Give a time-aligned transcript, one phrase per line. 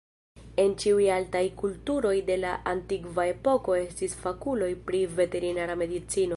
[0.61, 6.29] En ĉiuj altaj kulturoj de la antikva epoko estis fakuloj pri veterinara medicino.